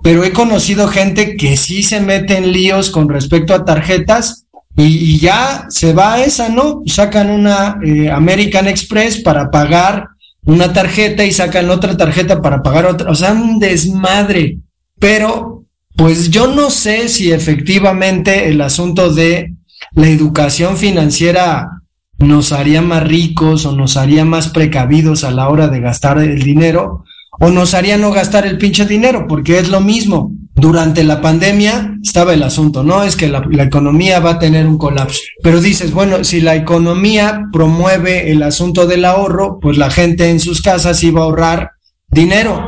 Pero 0.02 0.24
he 0.24 0.32
conocido 0.32 0.88
gente 0.88 1.36
que 1.36 1.56
sí 1.56 1.82
se 1.82 2.00
mete 2.00 2.36
en 2.36 2.52
líos 2.52 2.90
con 2.90 3.08
respecto 3.08 3.54
a 3.54 3.64
tarjetas 3.64 4.46
y, 4.76 5.18
ya 5.18 5.66
se 5.70 5.94
va 5.94 6.14
a 6.14 6.24
esa, 6.24 6.50
¿no? 6.50 6.82
Sacan 6.84 7.30
una 7.30 7.78
eh, 7.82 8.10
American 8.10 8.68
Express 8.68 9.18
para 9.18 9.50
pagar 9.50 10.08
una 10.44 10.72
tarjeta 10.72 11.24
y 11.24 11.32
sacan 11.32 11.70
otra 11.70 11.96
tarjeta 11.96 12.42
para 12.42 12.62
pagar 12.62 12.84
otra. 12.84 13.10
O 13.10 13.14
sea, 13.14 13.32
un 13.32 13.58
desmadre. 13.58 14.58
Pero 14.98 15.55
pues 15.96 16.30
yo 16.30 16.46
no 16.48 16.70
sé 16.70 17.08
si 17.08 17.32
efectivamente 17.32 18.48
el 18.48 18.60
asunto 18.60 19.12
de 19.12 19.54
la 19.92 20.08
educación 20.08 20.76
financiera 20.76 21.82
nos 22.18 22.52
haría 22.52 22.82
más 22.82 23.02
ricos 23.02 23.66
o 23.66 23.72
nos 23.72 23.96
haría 23.96 24.24
más 24.24 24.48
precavidos 24.48 25.24
a 25.24 25.30
la 25.30 25.48
hora 25.48 25.68
de 25.68 25.80
gastar 25.80 26.18
el 26.18 26.42
dinero 26.42 27.04
o 27.38 27.50
nos 27.50 27.74
haría 27.74 27.98
no 27.98 28.12
gastar 28.12 28.46
el 28.46 28.58
pinche 28.58 28.86
dinero, 28.86 29.26
porque 29.28 29.58
es 29.58 29.68
lo 29.68 29.80
mismo. 29.80 30.32
Durante 30.54 31.04
la 31.04 31.20
pandemia 31.20 31.98
estaba 32.02 32.32
el 32.32 32.42
asunto, 32.42 32.82
¿no? 32.82 33.02
Es 33.02 33.14
que 33.14 33.28
la, 33.28 33.46
economía 33.62 34.20
va 34.20 34.32
a 34.32 34.38
tener 34.38 34.66
un 34.66 34.78
colapso. 34.78 35.20
Pero 35.42 35.60
dices, 35.60 35.92
bueno, 35.92 36.24
si 36.24 36.40
la 36.40 36.56
economía 36.56 37.42
promueve 37.52 38.32
el 38.32 38.42
asunto 38.42 38.86
del 38.86 39.04
ahorro, 39.04 39.58
pues 39.60 39.76
la 39.76 39.90
gente 39.90 40.30
en 40.30 40.40
sus 40.40 40.62
casas 40.62 41.02
iba 41.02 41.20
a 41.20 41.24
ahorrar 41.24 41.72
dinero. 42.08 42.66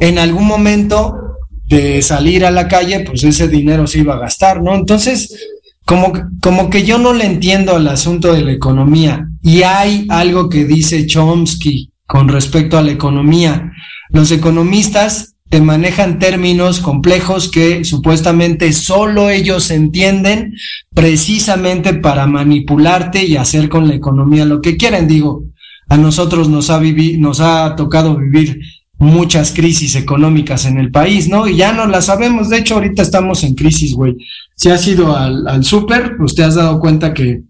En 0.00 0.18
algún 0.18 0.46
momento 0.46 1.27
de 1.68 2.00
salir 2.02 2.46
a 2.46 2.50
la 2.50 2.66
calle, 2.66 3.00
pues 3.00 3.22
ese 3.24 3.46
dinero 3.46 3.86
se 3.86 3.98
iba 3.98 4.14
a 4.14 4.18
gastar, 4.18 4.62
¿no? 4.62 4.74
Entonces, 4.74 5.34
como, 5.84 6.12
como 6.40 6.70
que 6.70 6.82
yo 6.84 6.98
no 6.98 7.12
le 7.12 7.26
entiendo 7.26 7.76
al 7.76 7.86
asunto 7.88 8.32
de 8.32 8.42
la 8.42 8.52
economía. 8.52 9.28
Y 9.42 9.62
hay 9.62 10.06
algo 10.08 10.48
que 10.48 10.64
dice 10.64 11.06
Chomsky 11.06 11.92
con 12.06 12.28
respecto 12.28 12.78
a 12.78 12.82
la 12.82 12.92
economía. 12.92 13.72
Los 14.10 14.30
economistas 14.30 15.34
te 15.50 15.60
manejan 15.60 16.18
términos 16.18 16.80
complejos 16.80 17.50
que 17.50 17.84
supuestamente 17.84 18.72
solo 18.72 19.30
ellos 19.30 19.70
entienden 19.70 20.54
precisamente 20.94 21.94
para 21.94 22.26
manipularte 22.26 23.24
y 23.24 23.36
hacer 23.36 23.68
con 23.68 23.88
la 23.88 23.94
economía 23.94 24.44
lo 24.44 24.60
que 24.60 24.76
quieren. 24.76 25.06
Digo, 25.06 25.44
a 25.88 25.96
nosotros 25.96 26.48
nos 26.48 26.70
ha 26.70 26.80
nos 27.18 27.40
ha 27.40 27.74
tocado 27.76 28.16
vivir 28.16 28.60
muchas 28.98 29.52
crisis 29.52 29.94
económicas 29.94 30.66
en 30.66 30.78
el 30.78 30.90
país, 30.90 31.28
¿no? 31.28 31.46
Y 31.46 31.56
ya 31.56 31.72
no 31.72 31.86
las 31.86 32.06
sabemos. 32.06 32.50
De 32.50 32.58
hecho, 32.58 32.74
ahorita 32.74 33.02
estamos 33.02 33.44
en 33.44 33.54
crisis, 33.54 33.94
güey. 33.94 34.16
Si 34.54 34.70
has 34.70 34.86
ido 34.86 35.16
al, 35.16 35.46
al 35.46 35.64
súper, 35.64 36.16
pues 36.16 36.34
te 36.34 36.42
has 36.42 36.56
dado 36.56 36.80
cuenta 36.80 37.14
que 37.14 37.42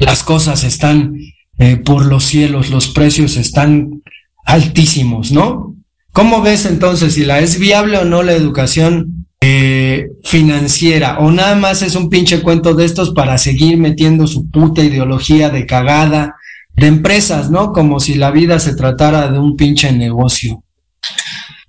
las 0.00 0.22
cosas 0.22 0.64
están 0.64 1.14
eh, 1.58 1.76
por 1.76 2.06
los 2.06 2.24
cielos, 2.24 2.70
los 2.70 2.88
precios 2.88 3.36
están 3.36 4.02
altísimos, 4.44 5.30
¿no? 5.30 5.76
¿Cómo 6.12 6.42
ves 6.42 6.66
entonces 6.66 7.14
si 7.14 7.24
la 7.24 7.40
es 7.40 7.58
viable 7.58 7.98
o 7.98 8.04
no 8.04 8.22
la 8.22 8.32
educación 8.32 9.26
eh, 9.40 10.08
financiera? 10.24 11.18
¿O 11.18 11.30
nada 11.30 11.54
más 11.54 11.82
es 11.82 11.96
un 11.96 12.08
pinche 12.08 12.40
cuento 12.40 12.74
de 12.74 12.84
estos 12.84 13.10
para 13.10 13.38
seguir 13.38 13.78
metiendo 13.78 14.26
su 14.26 14.50
puta 14.50 14.82
ideología 14.82 15.50
de 15.50 15.66
cagada 15.66 16.34
de 16.76 16.88
empresas, 16.88 17.50
¿no? 17.50 17.72
Como 17.72 18.00
si 18.00 18.14
la 18.14 18.32
vida 18.32 18.58
se 18.58 18.74
tratara 18.74 19.28
de 19.30 19.38
un 19.38 19.56
pinche 19.56 19.92
negocio. 19.92 20.63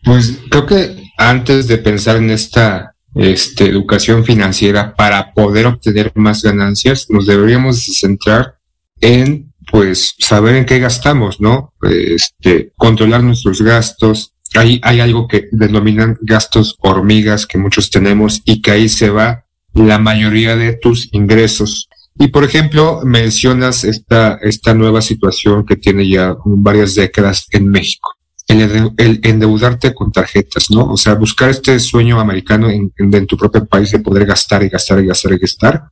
Pues 0.05 0.39
creo 0.49 0.65
que 0.67 1.11
antes 1.17 1.67
de 1.67 1.79
pensar 1.79 2.17
en 2.17 2.29
esta 2.29 2.95
este, 3.15 3.65
educación 3.65 4.23
financiera 4.23 4.93
para 4.93 5.33
poder 5.33 5.65
obtener 5.65 6.11
más 6.15 6.43
ganancias, 6.43 7.07
nos 7.09 7.25
deberíamos 7.25 7.83
centrar 7.99 8.59
en 9.01 9.51
pues 9.71 10.13
saber 10.19 10.55
en 10.55 10.65
qué 10.65 10.79
gastamos, 10.79 11.41
¿no? 11.41 11.73
Este, 11.81 12.71
controlar 12.77 13.23
nuestros 13.23 13.61
gastos. 13.61 14.33
Hay, 14.53 14.79
hay 14.83 14.99
algo 14.99 15.27
que 15.27 15.47
denominan 15.51 16.17
gastos 16.21 16.75
hormigas 16.79 17.47
que 17.47 17.57
muchos 17.57 17.89
tenemos 17.89 18.41
y 18.45 18.61
que 18.61 18.71
ahí 18.71 18.89
se 18.89 19.09
va 19.09 19.45
la 19.73 19.97
mayoría 19.97 20.55
de 20.55 20.73
tus 20.73 21.09
ingresos. 21.13 21.89
Y 22.17 22.27
por 22.27 22.43
ejemplo, 22.43 23.01
mencionas 23.03 23.83
esta, 23.83 24.39
esta 24.41 24.73
nueva 24.73 25.01
situación 25.01 25.65
que 25.65 25.75
tiene 25.75 26.07
ya 26.07 26.35
varias 26.45 26.95
décadas 26.95 27.47
en 27.51 27.67
México. 27.67 28.14
El, 28.47 28.61
ende- 28.61 28.93
el 28.97 29.19
endeudarte 29.23 29.93
con 29.93 30.11
tarjetas, 30.11 30.69
¿no? 30.69 30.91
O 30.91 30.97
sea, 30.97 31.15
buscar 31.15 31.49
este 31.49 31.79
sueño 31.79 32.19
americano 32.19 32.69
en, 32.69 33.27
tu 33.27 33.37
propio 33.37 33.65
país 33.65 33.91
de 33.91 33.99
poder 33.99 34.25
gastar 34.25 34.61
y 34.63 34.69
gastar 34.69 34.99
y 35.03 35.07
gastar 35.07 35.33
y 35.33 35.37
gastar. 35.39 35.83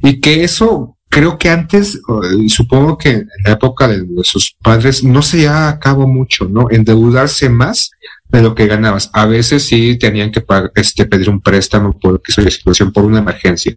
Y 0.00 0.20
que 0.20 0.42
eso 0.42 0.96
creo 1.08 1.38
que 1.38 1.48
antes, 1.48 2.00
supongo 2.48 2.98
que 2.98 3.10
en 3.10 3.28
la 3.44 3.52
época 3.52 3.86
de 3.88 4.04
nuestros 4.04 4.56
padres, 4.62 5.04
no 5.04 5.22
se 5.22 5.38
llevaba 5.38 5.68
a 5.68 5.78
cabo 5.78 6.06
mucho, 6.08 6.46
¿no? 6.48 6.68
Endeudarse 6.70 7.48
más 7.48 7.90
de 8.28 8.42
lo 8.42 8.54
que 8.54 8.66
ganabas. 8.66 9.08
A 9.12 9.26
veces 9.26 9.62
sí 9.64 9.96
tenían 9.96 10.32
que 10.32 10.44
este, 10.74 11.06
pedir 11.06 11.30
un 11.30 11.40
préstamo 11.40 11.98
por 11.98 12.20
la 12.36 12.50
situación, 12.50 12.92
por 12.92 13.04
una 13.04 13.20
emergencia. 13.20 13.74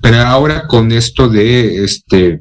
Pero 0.00 0.16
ahora 0.22 0.66
con 0.66 0.90
esto 0.90 1.28
de 1.28 1.84
este 1.84 2.40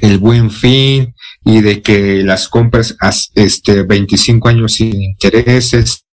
el 0.00 0.18
buen 0.18 0.50
fin 0.50 1.14
y 1.44 1.60
de 1.60 1.82
que 1.82 2.22
las 2.22 2.48
compras 2.48 2.96
este 3.34 3.82
25 3.82 4.48
años 4.48 4.74
sin 4.74 5.02
intereses 5.02 6.04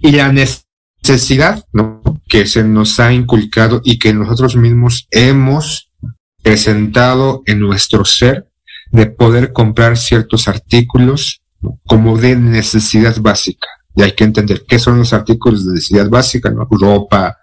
y 0.00 0.12
la 0.12 0.32
necesidad 0.32 1.64
¿no? 1.72 2.02
que 2.28 2.46
se 2.46 2.62
nos 2.64 3.00
ha 3.00 3.12
inculcado 3.12 3.80
y 3.84 3.98
que 3.98 4.14
nosotros 4.14 4.56
mismos 4.56 5.08
hemos 5.10 5.90
presentado 6.42 7.42
en 7.46 7.60
nuestro 7.60 8.04
ser 8.04 8.48
de 8.92 9.06
poder 9.06 9.52
comprar 9.52 9.96
ciertos 9.96 10.48
artículos 10.48 11.42
como 11.86 12.18
de 12.18 12.36
necesidad 12.36 13.16
básica. 13.20 13.68
Y 13.94 14.02
hay 14.02 14.12
que 14.12 14.24
entender 14.24 14.64
qué 14.66 14.78
son 14.78 14.98
los 14.98 15.12
artículos 15.12 15.66
de 15.66 15.72
necesidad 15.72 16.08
básica, 16.08 16.50
¿no? 16.50 16.66
Ropa, 16.70 17.38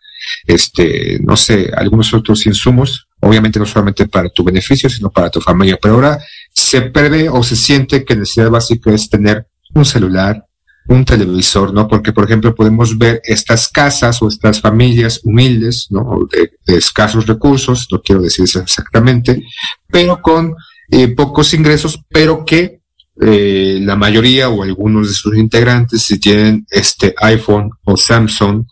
este, 0.46 1.20
no 1.24 1.38
sé, 1.38 1.72
algunos 1.76 2.14
otros 2.14 2.46
insumos, 2.46 3.08
obviamente 3.20 3.60
no 3.60 3.66
solamente 3.66 4.08
para 4.08 4.30
tu 4.30 4.44
beneficio, 4.44 4.90
sino 4.90 5.10
para 5.10 5.30
tu 5.30 5.40
familia. 5.42 5.78
Pero 5.82 5.96
ahora 5.96 6.20
se 6.58 6.82
prevé 6.82 7.30
o 7.30 7.44
se 7.44 7.56
siente 7.56 8.04
que 8.04 8.16
necesidad 8.16 8.50
básica 8.50 8.92
es 8.92 9.08
tener 9.08 9.46
un 9.76 9.86
celular, 9.86 10.44
un 10.88 11.06
televisor, 11.06 11.72
¿no? 11.72 11.88
Porque, 11.88 12.14
por 12.14 12.26
ejemplo, 12.26 12.56
podemos 12.56 12.98
ver 12.98 13.22
estas 13.26 13.68
casas 13.70 14.20
o 14.24 14.28
estas 14.28 14.60
familias 14.60 15.22
humildes, 15.24 15.86
¿no? 15.92 16.28
De, 16.32 16.50
escasos 16.76 17.28
recursos, 17.28 17.88
no 17.92 18.02
quiero 18.02 18.24
decir 18.24 18.46
eso 18.46 18.60
exactamente, 18.60 19.44
pero 19.88 20.20
con 20.20 20.56
eh, 20.90 21.10
pocos 21.10 21.54
ingresos, 21.54 22.00
pero 22.10 22.44
que 22.44 22.80
eh, 23.22 23.78
la 23.82 23.96
mayoría 23.96 24.50
o 24.50 24.64
algunos 24.64 25.10
de 25.10 25.14
sus 25.14 25.38
integrantes, 25.38 26.02
si 26.02 26.20
tienen 26.20 26.66
este 26.72 27.14
iPhone 27.20 27.70
o 27.84 27.96
Samsung 27.96 28.66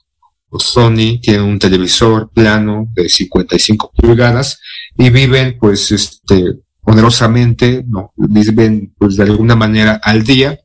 o 0.49 0.59
Sony, 0.59 1.19
tienen 1.21 1.43
un 1.43 1.59
televisor 1.59 2.31
plano 2.33 2.87
de 2.95 3.09
55 3.09 3.91
pulgadas 3.95 4.59
y 4.97 5.11
viven, 5.11 5.57
pues, 5.59 5.91
este, 5.91 6.64
onerosamente, 6.85 7.83
no, 7.87 8.13
viven, 8.15 8.93
pues, 8.97 9.17
de 9.17 9.23
alguna 9.23 9.55
manera 9.55 9.99
al 10.03 10.23
día, 10.23 10.59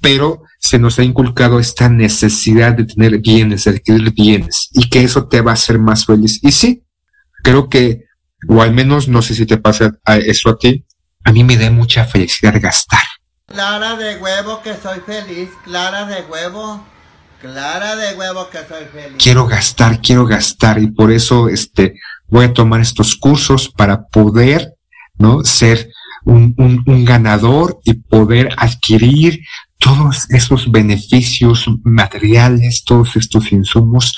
pero 0.00 0.42
se 0.58 0.78
nos 0.78 0.98
ha 0.98 1.04
inculcado 1.04 1.58
esta 1.58 1.88
necesidad 1.88 2.72
de 2.72 2.84
tener 2.84 3.18
bienes, 3.18 3.64
de 3.64 3.72
adquirir 3.72 4.12
bienes, 4.12 4.68
y 4.72 4.88
que 4.88 5.02
eso 5.02 5.28
te 5.28 5.40
va 5.40 5.52
a 5.52 5.54
hacer 5.54 5.78
más 5.78 6.06
feliz. 6.06 6.40
Y 6.42 6.52
sí, 6.52 6.84
creo 7.42 7.68
que, 7.68 8.04
o 8.48 8.62
al 8.62 8.72
menos 8.72 9.08
no 9.08 9.22
sé 9.22 9.34
si 9.34 9.46
te 9.46 9.58
pasa 9.58 9.98
a 10.04 10.16
eso 10.16 10.50
a 10.50 10.58
ti, 10.58 10.84
a 11.24 11.32
mí 11.32 11.44
me 11.44 11.56
da 11.56 11.70
mucha 11.70 12.04
felicidad 12.04 12.54
gastar. 12.60 13.02
Clara 13.46 13.96
de 13.96 14.18
huevo 14.18 14.62
que 14.62 14.74
soy 14.74 15.00
feliz, 15.00 15.50
clara 15.64 16.06
de 16.06 16.22
huevo, 16.22 16.84
clara 17.40 17.96
de 17.96 18.14
huevo 18.16 18.48
que 18.50 18.58
soy 18.58 18.84
feliz. 18.92 19.16
Quiero 19.18 19.46
gastar, 19.46 20.00
quiero 20.00 20.26
gastar, 20.26 20.78
y 20.78 20.88
por 20.88 21.10
eso 21.10 21.48
este, 21.48 21.94
voy 22.28 22.46
a 22.46 22.52
tomar 22.52 22.80
estos 22.80 23.16
cursos 23.16 23.70
para 23.70 24.06
poder, 24.06 24.74
¿no? 25.18 25.44
Ser 25.44 25.90
un, 26.24 26.54
un, 26.58 26.82
un 26.86 27.04
ganador 27.04 27.80
y 27.84 27.94
poder 27.94 28.50
adquirir 28.56 29.40
todos 29.78 30.28
esos 30.30 30.70
beneficios 30.70 31.66
materiales, 31.84 32.82
todos 32.84 33.16
estos 33.16 33.52
insumos, 33.52 34.16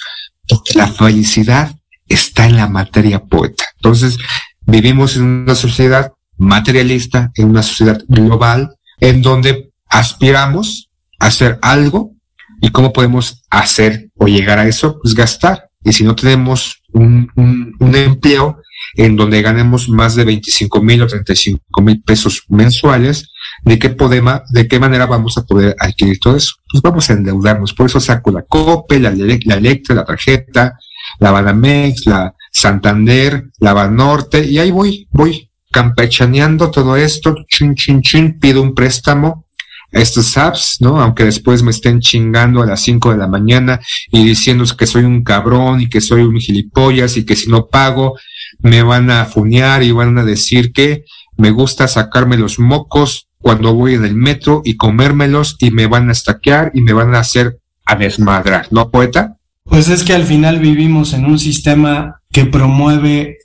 porque 0.49 0.75
la 0.75 0.89
felicidad 0.89 1.75
está 2.09 2.47
en 2.47 2.57
la 2.57 2.69
materia 2.69 3.23
poeta. 3.23 3.65
Entonces, 3.77 4.19
vivimos 4.67 5.17
en 5.17 5.25
una 5.25 5.55
sociedad 5.55 6.13
materialista, 6.39 7.31
en 7.35 7.51
una 7.51 7.63
sociedad 7.63 8.03
global, 8.09 8.75
en 8.99 9.23
donde 9.23 9.71
aspiramos 9.89 10.91
a 11.19 11.27
hacer 11.27 11.59
algo 11.63 12.13
y 12.61 12.71
cómo 12.71 12.93
podemos 12.93 13.43
hacer 13.51 14.09
o 14.17 14.27
llegar 14.27 14.59
a 14.59 14.67
eso, 14.67 14.99
pues 15.03 15.15
gastar. 15.15 15.69
Y 15.83 15.93
si 15.93 16.05
no 16.05 16.15
tenemos 16.15 16.83
un, 16.93 17.31
un, 17.37 17.75
un 17.79 17.95
empleo 17.95 18.60
en 18.95 19.17
donde 19.17 19.43
ganemos 19.43 19.89
más 19.89 20.15
de 20.15 20.25
25 20.25 20.83
mil 20.83 21.03
o 21.03 21.07
35 21.07 21.83
mil 21.83 22.03
pesos 22.03 22.45
mensuales, 22.49 23.31
¿de 23.63 23.79
qué, 23.79 23.91
podemos, 23.91 24.41
¿de 24.51 24.67
qué 24.69 24.79
manera 24.79 25.07
vamos 25.07 25.37
a 25.39 25.45
poder 25.45 25.77
adquirir 25.79 26.19
todo 26.19 26.37
eso? 26.37 26.55
Pues 26.71 26.83
vamos 26.83 27.09
a 27.11 27.15
endeudarnos. 27.15 27.75
Por 27.75 27.87
eso 27.87 28.01
saco 28.01 28.31
la 28.31 28.43
COPE, 28.43 29.01
la, 29.01 29.11
Electra, 29.11 29.95
la 29.95 30.05
tarjeta, 30.05 30.79
la 31.19 31.31
Banamex, 31.31 32.07
la 32.07 32.35
Santander, 32.51 33.45
la 33.59 33.73
Banorte, 33.73 34.45
y 34.45 34.59
ahí 34.59 34.71
voy, 34.71 35.09
voy 35.11 35.51
campechaneando 35.71 36.71
todo 36.71 36.97
esto, 36.97 37.35
chin, 37.49 37.75
chin, 37.75 38.03
chin, 38.03 38.39
pido 38.39 38.61
un 38.61 38.75
préstamo 38.75 39.47
a 39.93 39.99
estos 39.99 40.37
apps, 40.37 40.79
¿no? 40.81 41.01
Aunque 41.01 41.25
después 41.25 41.63
me 41.63 41.71
estén 41.71 42.01
chingando 42.01 42.63
a 42.63 42.67
las 42.67 42.81
5 42.83 43.13
de 43.13 43.19
la 43.19 43.27
mañana 43.27 43.81
y 44.11 44.25
diciendo 44.25 44.65
que 44.77 44.87
soy 44.87 45.05
un 45.05 45.23
cabrón 45.25 45.81
y 45.81 45.89
que 45.89 46.01
soy 46.01 46.23
un 46.23 46.39
gilipollas 46.39 47.17
y 47.17 47.25
que 47.25 47.37
si 47.37 47.49
no 47.49 47.67
pago 47.67 48.19
me 48.63 48.83
van 48.83 49.11
a 49.11 49.25
funear 49.25 49.83
y 49.83 49.93
van 49.93 50.19
a 50.19 50.25
decir 50.25 50.73
que 50.73 51.05
me 51.37 51.51
gusta 51.51 51.89
sacarme 51.89 52.37
los 52.37 52.59
mocos 52.59 53.29
cuando 53.39 53.75
voy 53.75 53.95
en 53.95 54.05
el 54.05 54.15
metro 54.15 54.63
y 54.65 54.77
comérmelos 54.77 55.57
y 55.59 55.71
me 55.71 55.87
van 55.87 56.09
a 56.09 56.13
estaquear 56.13 56.71
y 56.75 56.83
me 56.83 56.93
van 56.93 57.15
a 57.15 57.21
hacer 57.21 57.59
a 57.87 57.97
desmadrar, 57.97 58.69
¿no, 58.71 58.91
poeta? 58.91 59.37
Pues 59.65 59.89
es 59.89 60.05
que 60.05 60.13
al 60.13 60.25
final 60.25 60.59
vivimos 60.59 61.15
en 61.15 61.25
un 61.25 61.39
sistema 61.39 62.21
que 62.31 62.45
promueve 62.45 63.39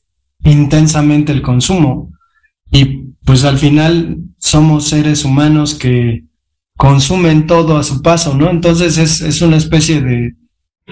intensamente 0.44 1.32
el 1.32 1.42
consumo 1.42 2.12
y 2.72 3.14
pues 3.24 3.44
al 3.44 3.58
final 3.58 4.18
somos 4.38 4.88
seres 4.88 5.24
humanos 5.24 5.76
que 5.76 6.26
consumen 6.78 7.48
todo 7.48 7.78
a 7.78 7.84
su 7.84 8.02
paso, 8.02 8.36
¿no? 8.36 8.50
Entonces 8.50 8.98
es, 8.98 9.22
es 9.22 9.42
una 9.42 9.58
especie 9.58 10.02
de, 10.02 10.34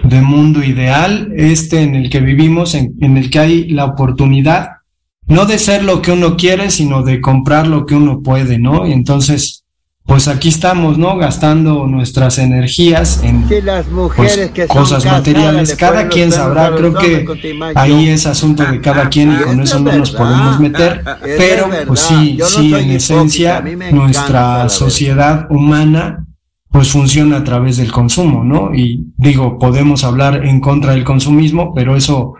de, 0.01 0.21
mundo 0.21 0.63
ideal 0.63 1.32
este 1.36 1.82
en 1.82 1.95
el 1.95 2.10
que 2.10 2.19
vivimos, 2.19 2.75
en, 2.75 2.95
en 3.01 3.17
el 3.17 3.29
que 3.29 3.39
hay 3.39 3.69
la 3.69 3.86
oportunidad 3.86 4.69
no 5.27 5.45
de 5.45 5.58
ser 5.58 5.84
lo 5.84 6.01
que 6.01 6.12
uno 6.12 6.36
quiere, 6.36 6.69
sino 6.69 7.03
de 7.03 7.21
comprar 7.21 7.67
lo 7.67 7.86
que 7.86 7.95
uno 7.95 8.21
puede, 8.21 8.60
¿no? 8.60 8.86
Y 8.86 8.91
entonces, 8.91 9.63
pues 10.06 10.27
aquí 10.27 10.49
estamos, 10.49 10.97
¿no? 10.97 11.15
Gastando 11.17 11.88
nuestras 11.88 12.38
energías 12.39 13.21
en 13.23 13.47
Si 13.47 13.62
las 13.62 13.88
mujeres 13.89 14.36
pues, 14.36 14.51
que 14.51 14.67
cosas 14.67 15.06
materiales. 15.06 15.69
le 15.69 15.77
Cada 15.77 16.10
quien 16.10 16.32
sabrá, 16.32 16.75
creo 16.75 16.93
que 16.93 17.25
ahí 17.75 18.10
es 18.10 18.25
asunto 18.25 18.63
de 18.65 18.82
cada 18.82 19.10
quien 19.10 19.32
y 19.32 19.38
con 19.38 19.62
Eso 19.62 19.77
eso 19.77 19.77
es 19.77 19.84
no 19.84 19.97
nos 19.97 20.12
podemos 20.12 20.60
meter. 20.60 21.03
Pero, 21.21 21.69
pues 21.88 22.01
sí, 22.01 22.38
sí, 22.43 22.73
en 22.73 22.91
esencia, 22.91 23.63
nuestra 23.91 24.67
sociedad 24.67 25.47
humana 25.49 26.22
pues 26.73 26.88
funciona 26.88 27.38
a 27.38 27.43
través 27.43 27.77
del 27.77 27.91
consumo, 27.91 28.43
¿no? 28.43 28.73
Y 28.73 29.13
digo, 29.15 29.59
podemos 29.59 30.03
hablar 30.03 30.43
en 30.43 30.59
contra 30.59 30.93
del 30.93 31.03
consumismo, 31.03 31.71
pero 31.75 31.95
eso 31.95 32.33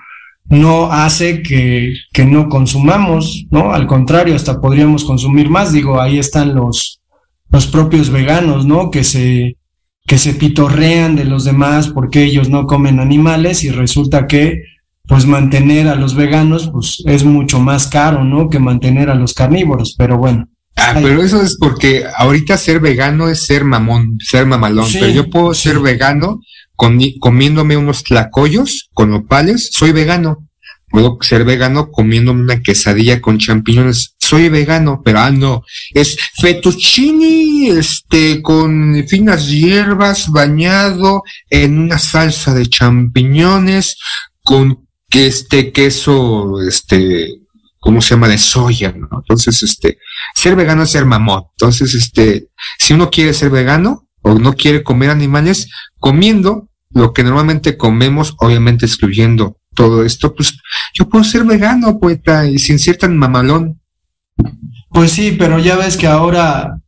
no 0.50 0.92
hace 0.92 1.44
que, 1.44 1.94
que 2.12 2.26
no 2.26 2.50
consumamos, 2.50 3.46
¿no? 3.52 3.74
Al 3.74 3.86
contrario, 3.86 4.36
hasta 4.36 4.60
podríamos 4.60 5.04
consumir 5.04 5.52
más. 5.52 5.72
Digo, 5.72 6.02
ahí 6.02 6.18
están 6.18 6.56
los, 6.56 7.00
los 7.52 7.68
propios 7.68 8.10
veganos, 8.10 8.66
¿no? 8.66 8.90
Que 8.90 9.04
se, 9.04 9.58
que 10.08 10.18
se 10.18 10.34
pitorrean 10.34 11.16
de 11.16 11.26
los 11.26 11.44
demás 11.44 11.90
porque 11.90 12.24
ellos 12.24 12.50
no 12.50 12.66
comen 12.66 13.00
animales 13.00 13.64
y 13.64 13.70
resulta 13.70 14.26
que, 14.26 14.64
pues, 15.08 15.28
mantener 15.28 15.88
a 15.88 15.96
los 15.96 16.16
veganos, 16.16 16.72
pues, 16.72 17.04
es 17.06 17.24
mucho 17.24 17.60
más 17.60 17.86
caro, 17.86 18.24
¿no? 18.24 18.50
Que 18.50 18.58
mantener 18.58 19.12
a 19.12 19.16
los 19.16 19.36
carnívoros, 19.36 19.94
pero 19.96 20.18
bueno. 20.18 20.48
Ah, 20.86 21.00
pero 21.02 21.24
eso 21.24 21.42
es 21.42 21.58
porque 21.58 22.06
ahorita 22.18 22.58
ser 22.58 22.80
vegano 22.80 23.30
es 23.30 23.46
ser 23.46 23.64
mamón, 23.64 24.18
ser 24.20 24.46
mamalón. 24.46 24.86
Sí, 24.88 24.98
pero 25.00 25.12
yo 25.14 25.30
puedo 25.30 25.54
sí. 25.54 25.70
ser 25.70 25.80
vegano 25.80 26.42
comi- 26.76 27.18
comiéndome 27.20 27.78
unos 27.78 28.04
tlacoyos 28.04 28.90
con 28.94 29.14
opales, 29.14 29.70
soy 29.72 29.92
vegano. 29.92 30.48
Puedo 30.90 31.18
ser 31.22 31.44
vegano 31.44 31.90
comiéndome 31.90 32.44
una 32.44 32.62
quesadilla 32.62 33.20
con 33.20 33.40
champiñones, 33.40 34.14
soy 34.20 34.50
vegano, 34.50 35.02
pero 35.04 35.22
ah, 35.22 35.32
no, 35.32 35.64
es 35.92 36.18
fettuccini, 36.40 37.70
este, 37.70 38.42
con 38.44 39.04
finas 39.08 39.48
hierbas, 39.50 40.30
bañado 40.30 41.24
en 41.50 41.80
una 41.80 41.98
salsa 41.98 42.54
de 42.54 42.68
champiñones, 42.68 43.98
con 44.44 44.86
que 45.10 45.28
este 45.28 45.72
queso, 45.72 46.62
este, 46.62 47.40
¿cómo 47.84 48.02
se 48.02 48.12
llama? 48.12 48.30
De 48.30 48.38
soya, 48.38 48.94
¿no? 48.94 49.10
Entonces, 49.12 49.62
este, 49.62 49.98
ser 50.34 50.56
vegano 50.56 50.84
es 50.84 50.92
ser 50.92 51.06
mamón. 51.06 51.44
Entonces, 51.52 51.94
este, 51.94 52.48
si 52.80 52.94
uno 52.94 53.10
quiere 53.10 53.34
ser 53.34 53.50
vegano 53.50 54.08
o 54.22 54.36
no 54.40 54.54
quiere 54.54 54.84
comer 54.84 55.10
animales, 55.10 55.70
comiendo 56.00 56.70
lo 56.92 57.12
que 57.12 57.24
normalmente 57.24 57.76
comemos, 57.76 58.36
obviamente 58.40 58.86
excluyendo 58.86 59.58
todo 59.76 60.06
esto, 60.06 60.34
pues 60.34 60.58
yo 60.94 61.10
puedo 61.10 61.26
ser 61.26 61.44
vegano, 61.44 62.00
poeta, 62.00 62.48
y 62.48 62.58
sin 62.58 62.80
ser 62.80 62.98
tan 62.98 63.18
mamalón. 63.18 63.82
Pues 64.90 65.12
sí, 65.12 65.36
pero 65.38 65.60
ya 65.60 65.76
ves 65.76 65.98
que 65.98 66.08
ahora 66.08 66.80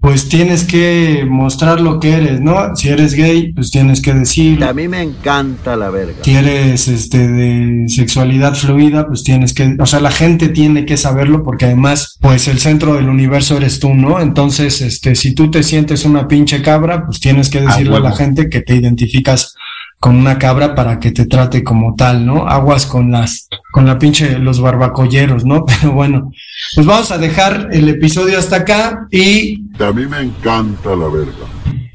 pues 0.00 0.30
tienes 0.30 0.64
que 0.64 1.26
mostrar 1.28 1.80
lo 1.80 2.00
que 2.00 2.12
eres, 2.12 2.40
¿no? 2.40 2.74
Si 2.74 2.88
eres 2.88 3.14
gay, 3.14 3.52
pues 3.52 3.70
tienes 3.70 4.00
que 4.00 4.14
decir. 4.14 4.64
A 4.64 4.72
mí 4.72 4.88
me 4.88 5.02
encanta 5.02 5.76
la 5.76 5.90
verga. 5.90 6.24
Si 6.24 6.34
eres 6.34 6.88
este 6.88 7.28
de 7.28 7.84
sexualidad 7.88 8.54
fluida, 8.54 9.06
pues 9.06 9.22
tienes 9.22 9.52
que, 9.52 9.76
o 9.78 9.84
sea, 9.84 10.00
la 10.00 10.10
gente 10.10 10.48
tiene 10.48 10.86
que 10.86 10.96
saberlo 10.96 11.42
porque 11.42 11.66
además, 11.66 12.16
pues 12.20 12.48
el 12.48 12.60
centro 12.60 12.94
del 12.94 13.10
universo 13.10 13.58
eres 13.58 13.78
tú, 13.78 13.92
¿no? 13.92 14.20
Entonces, 14.20 14.80
este, 14.80 15.14
si 15.14 15.34
tú 15.34 15.50
te 15.50 15.62
sientes 15.62 16.06
una 16.06 16.26
pinche 16.26 16.62
cabra, 16.62 17.04
pues 17.04 17.20
tienes 17.20 17.50
que 17.50 17.60
decirle 17.60 17.96
a 17.96 18.00
la 18.00 18.16
gente 18.16 18.48
que 18.48 18.62
te 18.62 18.76
identificas 18.76 19.54
con 20.00 20.16
una 20.16 20.38
cabra 20.38 20.74
para 20.74 20.98
que 20.98 21.10
te 21.12 21.26
trate 21.26 21.62
como 21.62 21.94
tal, 21.94 22.24
¿no? 22.24 22.48
Aguas 22.48 22.86
con 22.86 23.12
las, 23.12 23.48
con 23.70 23.84
la 23.86 23.98
pinche, 23.98 24.38
los 24.38 24.58
barbacolleros, 24.60 25.44
¿no? 25.44 25.64
Pero 25.80 25.92
bueno, 25.92 26.32
pues 26.74 26.86
vamos 26.86 27.10
a 27.12 27.18
dejar 27.18 27.68
el 27.70 27.88
episodio 27.88 28.38
hasta 28.38 28.56
acá 28.56 29.06
y 29.10 29.62
A 29.78 29.92
mí 29.92 30.06
me 30.06 30.20
encanta 30.20 30.96
la 30.96 31.06
verga. 31.08 31.44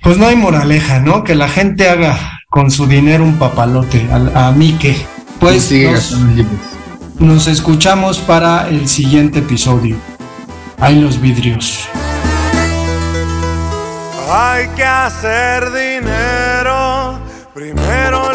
pues 0.03 0.17
no 0.19 0.27
hay 0.27 0.35
moraleja, 0.35 0.99
¿no? 0.99 1.23
Que 1.23 1.33
la 1.33 1.49
gente 1.49 1.89
haga 1.89 2.15
con 2.49 2.69
su 2.69 2.85
dinero 2.85 3.23
un 3.23 3.37
papalote. 3.39 4.07
A, 4.11 4.47
a 4.47 4.51
mí 4.51 4.73
que. 4.79 4.95
Pues 5.39 5.71
nos, 5.71 6.15
nos 7.19 7.47
escuchamos 7.47 8.19
para 8.19 8.69
el 8.69 8.87
siguiente 8.87 9.39
episodio. 9.39 9.97
Hay 10.79 11.01
los 11.01 11.19
vidrios. 11.19 11.87
Hay 14.31 14.67
que 14.75 14.83
hacer 14.83 15.71
dinero, 15.71 16.64
primero 17.55 18.34